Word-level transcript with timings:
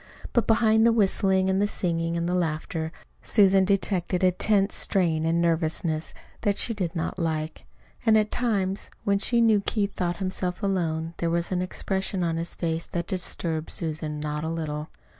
But 0.33 0.47
behind 0.47 0.83
the 0.83 0.91
whistling 0.91 1.47
and 1.47 1.61
the 1.61 1.67
singing 1.67 2.17
and 2.17 2.27
the 2.27 2.35
laughter 2.35 2.91
Susan 3.21 3.65
detected 3.65 4.23
a 4.23 4.31
tense 4.31 4.73
strain 4.73 5.27
and 5.27 5.39
nervousness 5.39 6.15
that 6.41 6.57
she 6.57 6.73
did 6.73 6.95
not 6.95 7.19
like. 7.19 7.67
And 8.03 8.17
at 8.17 8.31
times, 8.31 8.89
when 9.03 9.19
she 9.19 9.41
knew 9.41 9.61
Keith 9.61 9.93
thought 9.93 10.17
himself 10.17 10.63
alone, 10.63 11.13
there 11.17 11.29
was 11.29 11.51
an 11.51 11.61
expression 11.61 12.23
on 12.23 12.37
his 12.37 12.55
face 12.55 12.87
that 12.87 13.05
disturbed 13.05 13.69
Susan 13.69 14.19
not 14.19 14.43
a 14.43 14.49
little. 14.49 14.89